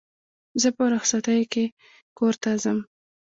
[0.61, 1.65] زه په رخصتیو کښي
[2.17, 2.79] کور ته ځم.